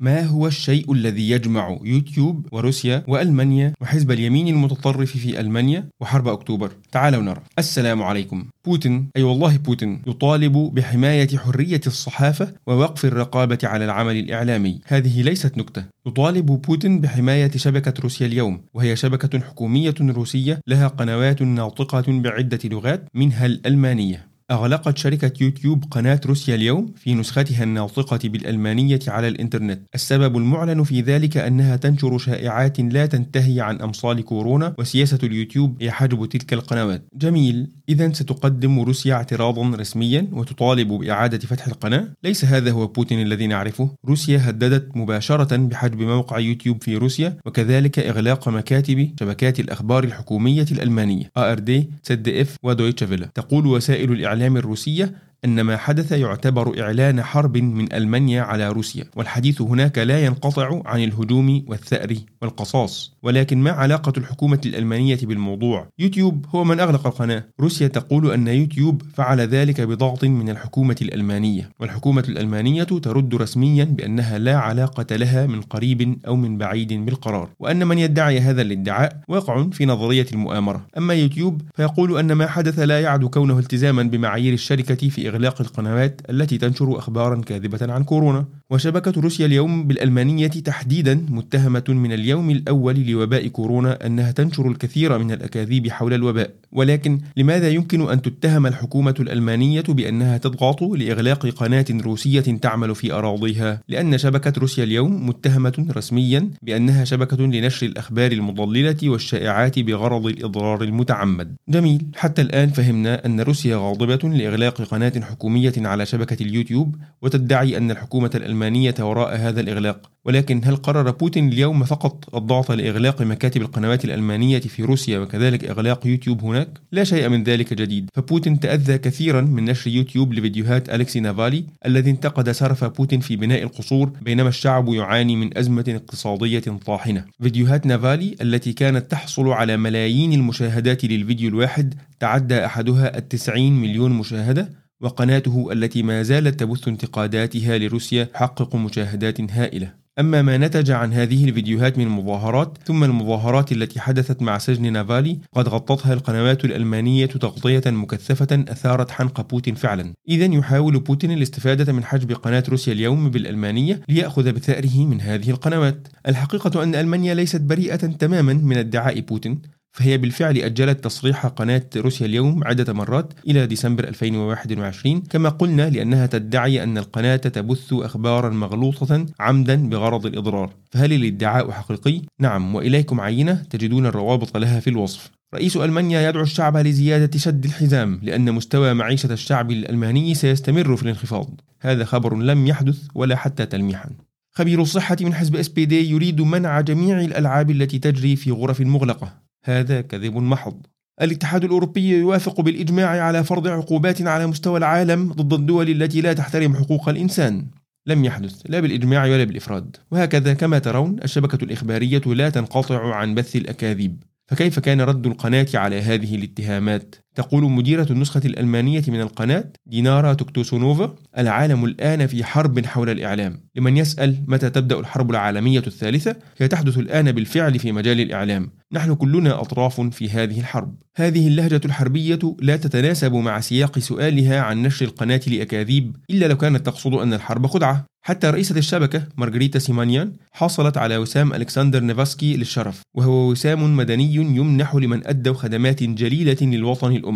ما 0.00 0.22
هو 0.22 0.46
الشيء 0.46 0.92
الذي 0.92 1.30
يجمع 1.30 1.78
يوتيوب 1.84 2.46
وروسيا 2.52 3.04
وألمانيا 3.08 3.72
وحزب 3.80 4.10
اليمين 4.10 4.48
المتطرف 4.48 5.16
في 5.16 5.40
ألمانيا 5.40 5.88
وحرب 6.00 6.28
أكتوبر؟ 6.28 6.70
تعالوا 6.92 7.22
نرى. 7.22 7.42
السلام 7.58 8.02
عليكم. 8.02 8.44
بوتين 8.64 9.08
أي 9.16 9.22
والله 9.22 9.56
بوتين 9.56 10.02
يطالب 10.06 10.52
بحماية 10.52 11.38
حرية 11.38 11.80
الصحافة 11.86 12.52
ووقف 12.66 13.04
الرقابة 13.04 13.58
على 13.62 13.84
العمل 13.84 14.16
الإعلامي. 14.16 14.80
هذه 14.84 15.22
ليست 15.22 15.58
نكتة. 15.58 15.84
يطالب 16.06 16.46
بوتين 16.46 17.00
بحماية 17.00 17.50
شبكة 17.50 17.94
روسيا 18.02 18.26
اليوم 18.26 18.60
وهي 18.74 18.96
شبكة 18.96 19.40
حكومية 19.40 19.94
روسية 20.00 20.60
لها 20.66 20.88
قنوات 20.88 21.42
ناطقة 21.42 22.04
بعدة 22.08 22.60
لغات 22.64 23.08
منها 23.14 23.46
الألمانية. 23.46 24.29
أغلقت 24.50 24.98
شركة 24.98 25.32
يوتيوب 25.40 25.84
قناة 25.90 26.20
روسيا 26.26 26.54
اليوم 26.54 26.92
في 26.96 27.14
نسختها 27.14 27.64
الناطقة 27.64 28.28
بالألمانية 28.28 28.98
على 29.08 29.28
الإنترنت. 29.28 29.80
السبب 29.94 30.36
المعلن 30.36 30.82
في 30.82 31.00
ذلك 31.00 31.36
أنها 31.36 31.76
تنشر 31.76 32.18
شائعات 32.18 32.80
لا 32.80 33.06
تنتهي 33.06 33.60
عن 33.60 33.80
أمصال 33.80 34.22
كورونا 34.22 34.74
وسياسة 34.78 35.18
اليوتيوب 35.22 35.76
هي 35.82 35.90
حجب 35.90 36.26
تلك 36.26 36.52
القنوات. 36.52 37.04
جميل 37.14 37.70
إذا 37.88 38.12
ستقدم 38.12 38.80
روسيا 38.80 39.14
اعتراضا 39.14 39.76
رسميا 39.76 40.26
وتطالب 40.32 40.88
بإعادة 40.88 41.38
فتح 41.38 41.66
القناة. 41.66 42.08
ليس 42.24 42.44
هذا 42.44 42.70
هو 42.70 42.86
بوتين 42.86 43.22
الذي 43.22 43.46
نعرفه. 43.46 43.90
روسيا 44.04 44.50
هددت 44.50 44.96
مباشرة 44.96 45.56
بحجب 45.56 46.00
موقع 46.00 46.38
يوتيوب 46.38 46.82
في 46.82 46.96
روسيا 46.96 47.36
وكذلك 47.46 47.98
إغلاق 47.98 48.48
مكاتب 48.48 49.10
شبكات 49.20 49.60
الأخبار 49.60 50.04
الحكومية 50.04 50.66
الألمانية. 50.72 51.30
ARD, 51.38 51.70
ZDF 52.12 52.48
ودويتش 52.62 53.04
تقول 53.34 53.66
وسائل 53.66 54.12
الإعلام 54.12 54.39
الإعلام 54.40 54.56
الروسية 54.56 55.14
أن 55.44 55.60
ما 55.60 55.76
حدث 55.76 56.12
يعتبر 56.12 56.80
إعلان 56.80 57.22
حرب 57.22 57.56
من 57.56 57.92
ألمانيا 57.92 58.42
على 58.42 58.68
روسيا 58.68 59.04
والحديث 59.16 59.62
هناك 59.62 59.98
لا 59.98 60.24
ينقطع 60.24 60.82
عن 60.84 61.04
الهجوم 61.04 61.64
والثأر 61.66 62.14
والقصاص. 62.42 63.12
ولكن 63.22 63.58
ما 63.58 63.70
علاقة 63.70 64.12
الحكومة 64.16 64.60
الألمانية 64.66 65.18
بالموضوع؟ 65.22 65.88
يوتيوب 65.98 66.46
هو 66.54 66.64
من 66.64 66.80
أغلق 66.80 67.06
القناة. 67.06 67.44
روسيا 67.60 67.88
تقول 67.88 68.32
أن 68.32 68.48
يوتيوب 68.48 69.02
فعل 69.14 69.40
ذلك 69.40 69.80
بضغط 69.80 70.24
من 70.24 70.50
الحكومة 70.50 70.96
الألمانية. 71.02 71.70
والحكومة 71.80 72.24
الألمانية 72.28 72.82
ترد 72.82 73.34
رسميا 73.34 73.84
بأنها 73.84 74.38
لا 74.38 74.56
علاقة 74.56 75.16
لها 75.16 75.46
من 75.46 75.60
قريب 75.60 76.18
أو 76.26 76.36
من 76.36 76.58
بعيد 76.58 76.92
بالقرار 76.92 77.48
وأن 77.58 77.86
من 77.86 77.98
يدعي 77.98 78.40
هذا 78.40 78.62
الادعاء 78.62 79.20
واقع 79.28 79.66
في 79.72 79.86
نظرية 79.86 80.26
المؤامرة. 80.32 80.86
أما 80.98 81.14
يوتيوب 81.14 81.62
فيقول 81.74 82.18
أن 82.18 82.32
ما 82.32 82.46
حدث 82.46 82.78
لا 82.78 83.00
يعد 83.00 83.24
كونه 83.24 83.58
التزاما 83.58 84.02
بمعايير 84.02 84.52
الشركة 84.52 85.08
في 85.08 85.29
إغلاق 85.30 85.60
القنوات 85.60 86.20
التي 86.30 86.58
تنشر 86.58 86.98
أخبارا 86.98 87.40
كاذبة 87.40 87.92
عن 87.92 88.04
كورونا. 88.04 88.44
وشبكة 88.70 89.20
روسيا 89.20 89.46
اليوم 89.46 89.86
بالألمانية 89.86 90.46
تحديدا 90.48 91.26
متهمة 91.28 91.84
من 91.88 92.12
اليوم 92.12 92.50
الأول 92.50 93.06
لوباء 93.06 93.46
كورونا 93.46 94.06
أنها 94.06 94.30
تنشر 94.30 94.68
الكثير 94.68 95.18
من 95.18 95.32
الأكاذيب 95.32 95.88
حول 95.88 96.14
الوباء. 96.14 96.50
ولكن 96.72 97.20
لماذا 97.36 97.68
يمكن 97.68 98.10
أن 98.10 98.22
تتهم 98.22 98.66
الحكومة 98.66 99.14
الألمانية 99.20 99.84
بأنها 99.88 100.38
تضغط 100.38 100.82
لإغلاق 100.82 101.46
قناة 101.46 101.86
روسية 101.90 102.40
تعمل 102.40 102.94
في 102.94 103.12
أراضيها؟ 103.12 103.80
لأن 103.88 104.18
شبكة 104.18 104.52
روسيا 104.60 104.84
اليوم 104.84 105.28
متهمة 105.28 105.86
رسميا 105.96 106.50
بأنها 106.62 107.04
شبكة 107.04 107.36
لنشر 107.36 107.86
الأخبار 107.86 108.32
المضللة 108.32 108.96
والشائعات 109.04 109.78
بغرض 109.78 110.26
الإضرار 110.26 110.82
المتعمد. 110.82 111.54
جميل. 111.68 112.06
حتى 112.16 112.42
الآن 112.42 112.68
فهمنا 112.68 113.26
أن 113.26 113.40
روسيا 113.40 113.76
غاضبة 113.76 114.28
لإغلاق 114.28 114.82
قناة 114.82 115.12
حكومية 115.24 115.72
على 115.76 116.06
شبكة 116.06 116.42
اليوتيوب 116.42 116.96
وتدعي 117.22 117.76
أن 117.76 117.90
الحكومة 117.90 118.30
الألمانية 118.34 118.94
وراء 119.00 119.36
هذا 119.36 119.60
الإغلاق. 119.60 120.10
ولكن 120.24 120.60
هل 120.64 120.76
قرر 120.76 121.10
بوتين 121.10 121.48
اليوم 121.48 121.84
فقط 121.84 122.34
الضغط 122.34 122.72
لإغلاق 122.72 123.22
مكاتب 123.22 123.62
القنوات 123.62 124.04
الألمانية 124.04 124.58
في 124.58 124.82
روسيا 124.82 125.18
وكذلك 125.18 125.64
إغلاق 125.64 126.06
يوتيوب 126.06 126.44
هناك؟ 126.44 126.68
لا 126.92 127.04
شيء 127.04 127.28
من 127.28 127.42
ذلك 127.44 127.74
جديد. 127.74 128.10
فبوتين 128.14 128.60
تأذى 128.60 128.98
كثيرا 128.98 129.40
من 129.40 129.64
نشر 129.64 129.90
يوتيوب 129.90 130.34
لفيديوهات 130.34 130.90
أليكسي 130.90 131.20
نافالي 131.20 131.64
الذي 131.86 132.10
انتقد 132.10 132.50
سرف 132.50 132.84
بوتين 132.84 133.20
في 133.20 133.36
بناء 133.36 133.62
القصور 133.62 134.12
بينما 134.22 134.48
الشعب 134.48 134.88
يعاني 134.88 135.36
من 135.36 135.58
أزمة 135.58 135.84
اقتصادية 135.88 136.78
طاحنة. 136.86 137.24
فيديوهات 137.42 137.86
نافالي 137.86 138.36
التي 138.42 138.72
كانت 138.72 139.10
تحصل 139.10 139.48
على 139.48 139.76
ملايين 139.76 140.32
المشاهدات 140.32 141.04
للفيديو 141.04 141.48
الواحد 141.48 141.94
تعدى 142.20 142.64
أحدها 142.64 143.18
التسعين 143.18 143.72
مليون 143.72 144.10
مشاهدة 144.10 144.80
وقناته 145.00 145.72
التي 145.72 146.02
ما 146.02 146.22
زالت 146.22 146.60
تبث 146.60 146.88
انتقاداتها 146.88 147.78
لروسيا 147.78 148.24
تحقق 148.24 148.76
مشاهدات 148.76 149.40
هائلة. 149.40 150.00
أما 150.18 150.42
ما 150.42 150.56
نتج 150.56 150.90
عن 150.90 151.12
هذه 151.12 151.44
الفيديوهات 151.48 151.98
من 151.98 152.04
المظاهرات 152.04 152.78
ثم 152.84 153.04
المظاهرات 153.04 153.72
التي 153.72 154.00
حدثت 154.00 154.42
مع 154.42 154.58
سجن 154.58 154.92
نافالي 154.92 155.38
قد 155.54 155.68
غطتها 155.68 156.12
القنوات 156.12 156.64
الألمانية 156.64 157.26
تغطية 157.26 157.82
مكثفة 157.86 158.64
أثارت 158.68 159.10
حنق 159.10 159.50
بوتين 159.50 159.74
فعلا. 159.74 160.14
إذا 160.28 160.44
يحاول 160.44 161.00
بوتين 161.00 161.30
الاستفادة 161.30 161.92
من 161.92 162.04
حجب 162.04 162.32
قناة 162.32 162.64
روسيا 162.68 162.92
اليوم 162.92 163.30
بالألمانية 163.30 164.00
ليأخذ 164.08 164.52
بثأره 164.52 165.06
من 165.06 165.20
هذه 165.20 165.50
القنوات. 165.50 166.08
الحقيقة 166.28 166.82
أن 166.82 166.94
ألمانيا 166.94 167.34
ليست 167.34 167.60
بريئة 167.60 167.96
تماما 167.96 168.52
من 168.52 168.76
ادعاء 168.76 169.20
بوتين. 169.20 169.62
فهي 169.92 170.18
بالفعل 170.18 170.58
أجلت 170.58 171.04
تصريح 171.04 171.46
قناة 171.46 171.82
روسيا 171.96 172.26
اليوم 172.26 172.64
عدة 172.64 172.92
مرات 172.92 173.32
إلى 173.48 173.66
ديسمبر 173.66 174.08
2021 174.08 175.20
كما 175.20 175.48
قلنا 175.48 175.90
لأنها 175.90 176.26
تدعي 176.26 176.82
أن 176.82 176.98
القناة 176.98 177.36
تبث 177.36 177.92
أخبارا 177.92 178.50
مغلوطة 178.50 179.26
عمدا 179.40 179.88
بغرض 179.88 180.26
الإضرار. 180.26 180.70
فهل 180.90 181.12
الادعاء 181.12 181.70
حقيقي؟ 181.70 182.22
نعم 182.40 182.74
وإليكم 182.74 183.20
عينة 183.20 183.54
تجدون 183.70 184.06
الروابط 184.06 184.56
لها 184.56 184.80
في 184.80 184.90
الوصف. 184.90 185.30
رئيس 185.54 185.76
ألمانيا 185.76 186.28
يدعو 186.28 186.42
الشعب 186.42 186.76
لزيادة 186.76 187.38
شد 187.38 187.64
الحزام 187.64 188.20
لأن 188.22 188.52
مستوى 188.52 188.94
معيشة 188.94 189.32
الشعب 189.32 189.70
الألماني 189.70 190.34
سيستمر 190.34 190.96
في 190.96 191.02
الانخفاض. 191.02 191.60
هذا 191.80 192.04
خبر 192.04 192.36
لم 192.36 192.66
يحدث 192.66 192.98
ولا 193.14 193.36
حتى 193.36 193.66
تلميحا. 193.66 194.10
خبير 194.52 194.82
الصحة 194.82 195.16
من 195.20 195.34
حزب 195.34 195.56
SPD 195.56 196.10
يريد 196.10 196.40
منع 196.40 196.80
جميع 196.80 197.20
الألعاب 197.20 197.70
التي 197.70 197.98
تجري 197.98 198.36
في 198.36 198.50
غرف 198.50 198.80
مغلقة. 198.80 199.49
هذا 199.64 200.00
كذب 200.00 200.36
محض. 200.36 200.86
الاتحاد 201.22 201.64
الأوروبي 201.64 202.08
يوافق 202.08 202.60
بالإجماع 202.60 203.08
على 203.08 203.44
فرض 203.44 203.68
عقوبات 203.68 204.22
على 204.22 204.46
مستوى 204.46 204.78
العالم 204.78 205.32
ضد 205.32 205.52
الدول 205.52 205.90
التي 205.90 206.20
لا 206.20 206.32
تحترم 206.32 206.74
حقوق 206.74 207.08
الإنسان. 207.08 207.66
لم 208.06 208.24
يحدث 208.24 208.62
لا 208.68 208.80
بالإجماع 208.80 209.24
ولا 209.24 209.44
بالإفراد. 209.44 209.96
وهكذا 210.10 210.54
كما 210.54 210.78
ترون 210.78 211.16
الشبكة 211.24 211.64
الإخبارية 211.64 212.22
لا 212.26 212.50
تنقطع 212.50 213.14
عن 213.14 213.34
بث 213.34 213.56
الأكاذيب. 213.56 214.22
فكيف 214.46 214.78
كان 214.78 215.00
رد 215.00 215.26
القناة 215.26 215.66
على 215.74 216.00
هذه 216.00 216.34
الاتهامات؟ 216.34 217.14
تقول 217.40 217.70
مديرة 217.70 218.06
النسخة 218.10 218.40
الألمانية 218.44 219.02
من 219.08 219.20
القناة 219.20 219.64
دينارا 219.86 220.34
توكتوسونوفا 220.34 221.14
العالم 221.38 221.84
الآن 221.84 222.26
في 222.26 222.44
حرب 222.44 222.86
حول 222.86 223.10
الإعلام. 223.10 223.60
لمن 223.76 223.96
يسأل 223.96 224.44
متى 224.48 224.70
تبدأ 224.70 224.98
الحرب 224.98 225.30
العالمية 225.30 225.82
الثالثة؟ 225.86 226.36
هي 226.58 226.68
تحدث 226.68 226.98
الآن 226.98 227.32
بالفعل 227.32 227.78
في 227.78 227.92
مجال 227.92 228.20
الإعلام. 228.20 228.70
نحن 228.92 229.14
كلنا 229.14 229.60
أطراف 229.60 230.00
في 230.00 230.30
هذه 230.30 230.60
الحرب. 230.60 230.94
هذه 231.16 231.48
اللهجة 231.48 231.80
الحربية 231.84 232.38
لا 232.60 232.76
تتناسب 232.76 233.34
مع 233.34 233.60
سياق 233.60 233.98
سؤالها 233.98 234.60
عن 234.60 234.82
نشر 234.82 235.04
القناة 235.04 235.40
لأكاذيب 235.46 236.16
إلا 236.30 236.46
لو 236.46 236.56
كانت 236.56 236.86
تقصد 236.86 237.14
أن 237.14 237.32
الحرب 237.32 237.66
خدعة. 237.66 238.10
حتى 238.22 238.50
رئيسة 238.50 238.76
الشبكة 238.76 239.22
مارغريتا 239.36 239.78
سيمانيان 239.78 240.32
حصلت 240.52 240.96
على 240.96 241.16
وسام 241.16 241.54
ألكسندر 241.54 242.00
نيفاسكي 242.00 242.56
للشرف 242.56 243.02
وهو 243.16 243.50
وسام 243.50 243.96
مدني 243.96 244.34
يمنح 244.34 244.94
لمن 244.94 245.26
أدوا 245.26 245.54
خدمات 245.54 246.02
جليلة 246.02 246.56
للوطن 246.62 247.12
الأم 247.12 247.29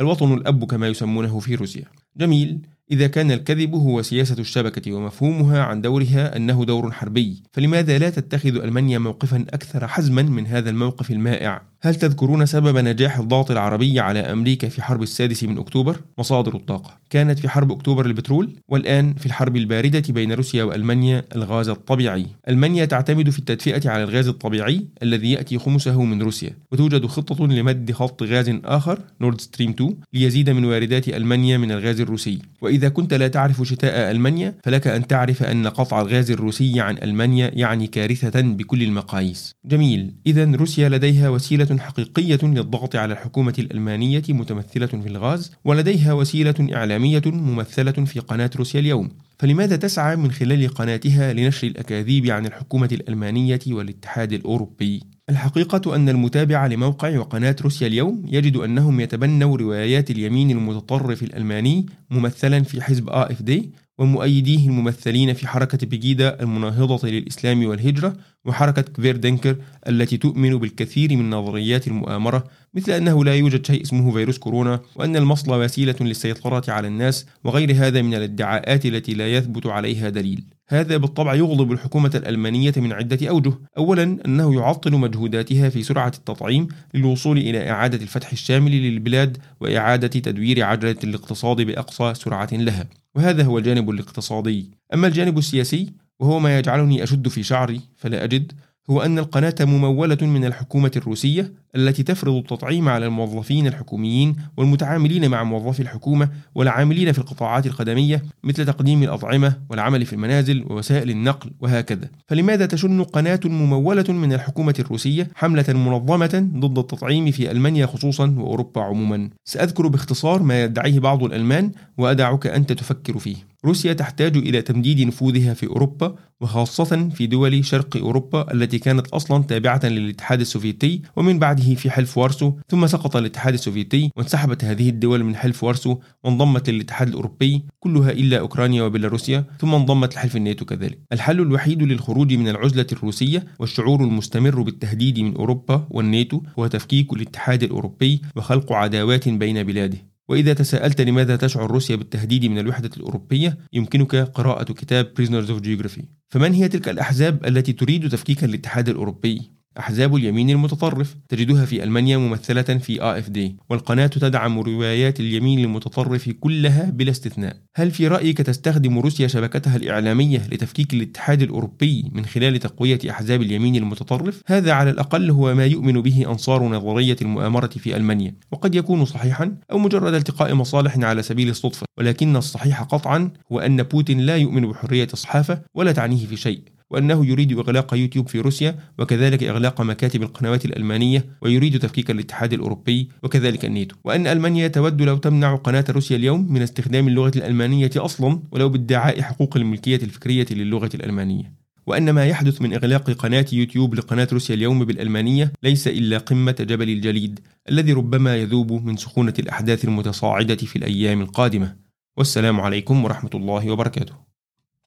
الوطن 0.00 0.32
الأب 0.32 0.64
كما 0.64 0.88
يسمونه 0.88 1.38
في 1.40 1.54
روسيا. 1.54 1.84
جميل. 2.16 2.66
إذا 2.90 3.06
كان 3.06 3.30
الكذب 3.30 3.74
هو 3.74 4.02
سياسة 4.02 4.36
الشبكة 4.38 4.92
ومفهومها 4.92 5.62
عن 5.62 5.80
دورها 5.80 6.36
أنه 6.36 6.64
دور 6.64 6.92
حربي. 6.92 7.42
فلماذا 7.52 7.98
لا 7.98 8.10
تتخذ 8.10 8.56
ألمانيا 8.56 8.98
موقفا 8.98 9.44
أكثر 9.50 9.86
حزما 9.86 10.22
من 10.22 10.46
هذا 10.46 10.70
الموقف 10.70 11.10
المائع؟ 11.10 11.62
هل 11.82 11.94
تذكرون 11.94 12.46
سبب 12.46 12.78
نجاح 12.78 13.18
الضغط 13.18 13.50
العربي 13.50 14.00
على 14.00 14.18
أمريكا 14.18 14.68
في 14.68 14.82
حرب 14.82 15.02
السادس 15.02 15.44
من 15.44 15.58
أكتوبر؟ 15.58 16.00
مصادر 16.18 16.54
الطاقة. 16.54 16.98
كانت 17.10 17.38
في 17.38 17.48
حرب 17.48 17.72
أكتوبر 17.72 18.06
البترول 18.06 18.50
والآن 18.68 19.14
في 19.14 19.26
الحرب 19.26 19.56
الباردة 19.56 20.02
بين 20.08 20.32
روسيا 20.32 20.64
وألمانيا 20.64 21.24
الغاز 21.36 21.68
الطبيعي. 21.68 22.26
ألمانيا 22.48 22.84
تعتمد 22.84 23.30
في 23.30 23.38
التدفئة 23.38 23.90
على 23.90 24.04
الغاز 24.04 24.28
الطبيعي 24.28 24.86
الذي 25.02 25.32
يأتي 25.32 25.58
خمسه 25.58 26.02
من 26.04 26.22
روسيا. 26.22 26.50
وتوجد 26.72 27.06
خطة 27.06 27.46
لمد 27.46 27.92
خط 27.92 28.22
غاز 28.22 28.50
آخر 28.64 28.98
نورد 29.20 29.40
ستريم 29.40 29.70
2 29.70 29.96
ليزيد 30.12 30.50
من 30.50 30.64
واردات 30.64 31.08
ألمانيا 31.08 31.58
من 31.58 31.72
الغاز 31.72 32.00
الروسي. 32.00 32.38
وإذا 32.60 32.79
وإذا 32.80 32.88
كنت 32.88 33.14
لا 33.14 33.28
تعرف 33.28 33.62
شتاء 33.62 34.10
ألمانيا 34.10 34.54
فلك 34.64 34.86
أن 34.86 35.06
تعرف 35.06 35.42
أن 35.42 35.66
قطع 35.66 36.00
الغاز 36.00 36.30
الروسي 36.30 36.80
عن 36.80 36.98
ألمانيا 36.98 37.50
يعني 37.54 37.86
كارثة 37.86 38.40
بكل 38.40 38.82
المقاييس. 38.82 39.54
جميل. 39.64 40.14
إذا 40.26 40.44
روسيا 40.44 40.88
لديها 40.88 41.28
وسيلة 41.28 41.78
حقيقية 41.78 42.38
للضغط 42.42 42.96
على 42.96 43.12
الحكومة 43.12 43.54
الألمانية 43.58 44.22
متمثلة 44.28 44.86
في 44.86 45.06
الغاز 45.06 45.52
ولديها 45.64 46.12
وسيلة 46.12 46.54
إعلامية 46.74 47.22
ممثلة 47.26 47.92
في 48.04 48.20
قناة 48.20 48.50
روسيا 48.56 48.80
اليوم. 48.80 49.08
فلماذا 49.38 49.76
تسعى 49.76 50.16
من 50.16 50.30
خلال 50.30 50.68
قناتها 50.68 51.32
لنشر 51.32 51.66
الأكاذيب 51.66 52.26
عن 52.26 52.46
الحكومة 52.46 52.88
الألمانية 52.92 53.60
والاتحاد 53.66 54.32
الأوروبي؟ 54.32 55.02
الحقيقة 55.30 55.96
أن 55.96 56.08
المتابع 56.08 56.66
لموقع 56.66 57.18
وقناة 57.18 57.56
روسيا 57.62 57.86
اليوم 57.86 58.24
يجد 58.28 58.56
أنهم 58.56 59.00
يتبنوا 59.00 59.56
روايات 59.56 60.10
اليمين 60.10 60.50
المتطرف 60.50 61.22
الألماني 61.22 61.86
ممثلا 62.10 62.62
في 62.62 62.82
حزب 62.82 63.10
AFD 63.10 63.52
ومؤيديه 63.98 64.68
الممثلين 64.68 65.32
في 65.32 65.48
حركة 65.48 65.86
بيجيدا 65.86 66.42
المناهضة 66.42 67.08
للإسلام 67.08 67.66
والهجرة 67.66 68.16
وحركة 68.44 68.82
كفيردنكر 68.82 69.56
التي 69.88 70.16
تؤمن 70.16 70.56
بالكثير 70.56 71.16
من 71.16 71.30
نظريات 71.30 71.86
المؤامرة 71.86 72.44
مثل 72.74 72.92
أنه 72.92 73.24
لا 73.24 73.34
يوجد 73.34 73.66
شيء 73.66 73.82
اسمه 73.82 74.12
فيروس 74.12 74.38
كورونا 74.38 74.80
وأن 74.96 75.16
المصل 75.16 75.62
وسيلة 75.62 75.94
للسيطرة 76.00 76.72
على 76.72 76.88
الناس 76.88 77.26
وغير 77.44 77.72
هذا 77.72 78.02
من 78.02 78.14
الادعاءات 78.14 78.86
التي 78.86 79.14
لا 79.14 79.32
يثبت 79.32 79.66
عليها 79.66 80.08
دليل. 80.08 80.44
هذا 80.68 80.96
بالطبع 80.96 81.34
يغضب 81.34 81.72
الحكومة 81.72 82.10
الألمانية 82.14 82.72
من 82.76 82.92
عدة 82.92 83.28
أوجه. 83.28 83.52
أولا 83.78 84.18
أنه 84.26 84.54
يعطل 84.54 84.92
مجهوداتها 84.92 85.68
في 85.68 85.82
سرعة 85.82 86.12
التطعيم 86.16 86.68
للوصول 86.94 87.38
إلى 87.38 87.70
إعادة 87.70 88.02
الفتح 88.02 88.32
الشامل 88.32 88.70
للبلاد 88.70 89.38
وإعادة 89.60 90.08
تدوير 90.08 90.64
عجلة 90.64 90.96
الاقتصاد 91.04 91.60
بأقصى 91.60 91.99
سرعة 92.02 92.48
لها 92.52 92.86
وهذا 93.14 93.44
هو 93.44 93.58
الجانب 93.58 93.90
الاقتصادي. 93.90 94.70
أما 94.94 95.06
الجانب 95.06 95.38
السياسي 95.38 95.92
وهو 96.20 96.38
ما 96.38 96.58
يجعلني 96.58 97.02
أشد 97.02 97.28
في 97.28 97.42
شعري 97.42 97.80
فلا 97.96 98.24
أجد 98.24 98.52
هو 98.90 99.02
أن 99.02 99.18
القناة 99.18 99.54
ممولة 99.60 100.18
من 100.22 100.44
الحكومة 100.44 100.90
الروسية 100.96 101.52
التي 101.76 102.02
تفرض 102.02 102.34
التطعيم 102.34 102.88
على 102.88 103.06
الموظفين 103.06 103.66
الحكوميين 103.66 104.36
والمتعاملين 104.56 105.30
مع 105.30 105.44
موظفي 105.44 105.80
الحكومة 105.80 106.28
والعاملين 106.54 107.12
في 107.12 107.18
القطاعات 107.18 107.66
الخدمية 107.66 108.22
مثل 108.44 108.66
تقديم 108.66 109.02
الأطعمة 109.02 109.56
والعمل 109.70 110.06
في 110.06 110.12
المنازل 110.12 110.64
ووسائل 110.70 111.10
النقل 111.10 111.50
وهكذا. 111.60 112.08
فلماذا 112.28 112.66
تشن 112.66 113.02
قناة 113.02 113.40
ممولة 113.44 114.04
من 114.08 114.32
الحكومة 114.32 114.74
الروسية 114.78 115.28
حملة 115.34 115.64
منظمة 115.68 116.50
ضد 116.56 116.78
التطعيم 116.78 117.30
في 117.30 117.50
ألمانيا 117.50 117.86
خصوصا 117.86 118.34
وأوروبا 118.38 118.80
عموما؟ 118.80 119.30
سأذكر 119.44 119.86
باختصار 119.86 120.42
ما 120.42 120.64
يدعيه 120.64 121.00
بعض 121.00 121.24
الألمان 121.24 121.72
وأدعك 121.98 122.46
أنت 122.46 122.72
تفكر 122.72 123.18
فيه. 123.18 123.49
روسيا 123.64 123.92
تحتاج 123.92 124.36
إلى 124.36 124.62
تمديد 124.62 125.00
نفوذها 125.06 125.54
في 125.54 125.66
أوروبا 125.66 126.14
وخاصة 126.40 127.08
في 127.08 127.26
دول 127.26 127.64
شرق 127.64 127.96
أوروبا 127.96 128.52
التي 128.54 128.78
كانت 128.78 129.06
أصلا 129.06 129.42
تابعة 129.42 129.80
للاتحاد 129.84 130.40
السوفيتي 130.40 131.02
ومن 131.16 131.38
بعده 131.38 131.74
في 131.74 131.90
حلف 131.90 132.18
وارسو 132.18 132.52
ثم 132.68 132.86
سقط 132.86 133.16
الاتحاد 133.16 133.54
السوفيتي 133.54 134.10
وانسحبت 134.16 134.64
هذه 134.64 134.88
الدول 134.88 135.24
من 135.24 135.36
حلف 135.36 135.64
وارسو 135.64 135.98
وانضمت 136.24 136.70
للاتحاد 136.70 137.08
الأوروبي 137.08 137.64
كلها 137.80 138.10
إلا 138.10 138.38
أوكرانيا 138.38 138.82
وبيلاروسيا 138.82 139.44
ثم 139.60 139.74
انضمت 139.74 140.14
لحلف 140.14 140.36
الناتو 140.36 140.64
كذلك. 140.64 140.98
الحل 141.12 141.40
الوحيد 141.40 141.82
للخروج 141.82 142.32
من 142.32 142.48
العزلة 142.48 142.86
الروسية 142.92 143.44
والشعور 143.58 144.04
المستمر 144.04 144.62
بالتهديد 144.62 145.18
من 145.20 145.36
أوروبا 145.36 145.86
والناتو 145.90 146.42
هو 146.58 146.66
تفكيك 146.66 147.12
الاتحاد 147.12 147.62
الأوروبي 147.62 148.22
وخلق 148.36 148.72
عداوات 148.72 149.28
بين 149.28 149.62
بلاده. 149.62 150.09
وإذا 150.30 150.52
تساءلت 150.52 151.00
لماذا 151.00 151.36
تشعر 151.36 151.70
روسيا 151.70 151.96
بالتهديد 151.96 152.44
من 152.44 152.58
الوحدة 152.58 152.90
الأوروبية 152.96 153.58
يمكنك 153.72 154.16
قراءة 154.16 154.72
كتاب 154.72 155.12
Prisoners 155.18 155.48
of 155.50 155.64
Geography 155.66 156.02
فمن 156.28 156.52
هي 156.52 156.68
تلك 156.68 156.88
الأحزاب 156.88 157.46
التي 157.46 157.72
تريد 157.72 158.08
تفكيك 158.08 158.44
الاتحاد 158.44 158.88
الأوروبي؟ 158.88 159.59
أحزاب 159.78 160.16
اليمين 160.16 160.50
المتطرف 160.50 161.16
تجدها 161.28 161.64
في 161.64 161.82
ألمانيا 161.82 162.16
ممثلة 162.16 162.62
في 162.62 162.98
AFD 163.00 163.64
والقناة 163.70 164.06
تدعم 164.06 164.60
روايات 164.60 165.20
اليمين 165.20 165.58
المتطرف 165.58 166.28
كلها 166.28 166.90
بلا 166.90 167.10
استثناء. 167.10 167.56
هل 167.76 167.90
في 167.90 168.08
رأيك 168.08 168.38
تستخدم 168.38 168.98
روسيا 168.98 169.26
شبكتها 169.26 169.76
الإعلامية 169.76 170.38
لتفكيك 170.52 170.94
الاتحاد 170.94 171.42
الأوروبي 171.42 172.10
من 172.12 172.26
خلال 172.26 172.58
تقوية 172.58 172.98
أحزاب 173.10 173.42
اليمين 173.42 173.76
المتطرف؟ 173.76 174.42
هذا 174.46 174.72
على 174.72 174.90
الأقل 174.90 175.30
هو 175.30 175.54
ما 175.54 175.66
يؤمن 175.66 176.00
به 176.00 176.24
أنصار 176.26 176.62
نظرية 176.62 177.16
المؤامرة 177.22 177.66
في 177.66 177.96
ألمانيا. 177.96 178.34
وقد 178.52 178.74
يكون 178.74 179.04
صحيحا 179.04 179.56
أو 179.72 179.78
مجرد 179.78 180.14
التقاء 180.14 180.54
مصالح 180.54 180.98
على 180.98 181.22
سبيل 181.22 181.48
الصدفة 181.48 181.86
ولكن 181.98 182.36
الصحيح 182.36 182.82
قطعا 182.82 183.30
هو 183.52 183.60
أن 183.60 183.82
بوتين 183.82 184.20
لا 184.20 184.36
يؤمن 184.36 184.68
بحرية 184.68 185.08
الصحافة 185.12 185.62
ولا 185.74 185.92
تعنيه 185.92 186.26
في 186.26 186.36
شيء. 186.36 186.62
وأنه 186.90 187.26
يريد 187.26 187.58
إغلاق 187.58 187.94
يوتيوب 187.94 188.28
في 188.28 188.40
روسيا 188.40 188.78
وكذلك 188.98 189.42
إغلاق 189.42 189.80
مكاتب 189.80 190.22
القنوات 190.22 190.64
الألمانية 190.64 191.26
ويريد 191.42 191.78
تفكيك 191.78 192.10
الاتحاد 192.10 192.52
الأوروبي 192.52 193.08
وكذلك 193.22 193.64
الناتو. 193.64 193.96
وأن 194.04 194.26
ألمانيا 194.26 194.68
تود 194.68 195.02
لو 195.02 195.16
تمنع 195.16 195.56
قناة 195.56 195.84
روسيا 195.90 196.16
اليوم 196.16 196.52
من 196.52 196.62
استخدام 196.62 197.08
اللغة 197.08 197.32
الألمانية 197.36 197.90
أصلا 197.96 198.42
ولو 198.52 198.68
بادعاء 198.68 199.22
حقوق 199.22 199.56
الملكية 199.56 199.96
الفكرية 199.96 200.46
للغة 200.50 200.90
الألمانية. 200.94 201.60
وأن 201.86 202.10
ما 202.10 202.26
يحدث 202.26 202.62
من 202.62 202.74
إغلاق 202.74 203.10
قناة 203.10 203.46
يوتيوب 203.52 203.94
لقناة 203.94 204.28
روسيا 204.32 204.54
اليوم 204.54 204.84
بالألمانية 204.84 205.52
ليس 205.62 205.88
إلا 205.88 206.18
قمة 206.18 206.56
جبل 206.60 206.88
الجليد 206.88 207.40
الذي 207.68 207.92
ربما 207.92 208.36
يذوب 208.36 208.72
من 208.72 208.96
سخونة 208.96 209.34
الأحداث 209.38 209.84
المتصاعدة 209.84 210.56
في 210.56 210.76
الأيام 210.76 211.20
القادمة. 211.20 211.76
والسلام 212.16 212.60
عليكم 212.60 213.04
ورحمة 213.04 213.30
الله 213.34 213.70
وبركاته. 213.70 214.29